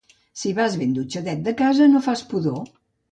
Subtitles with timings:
[0.43, 2.65] Si vas ben dutxadet de casa, no fas pudor.